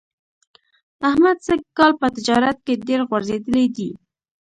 احمد 1.09 1.37
سږ 1.47 1.61
کال 1.77 1.91
په 2.01 2.07
تجارت 2.15 2.57
کې 2.65 2.73
ډېر 2.87 2.99
غورځېدلی 3.09 3.65
دی. 3.75 3.89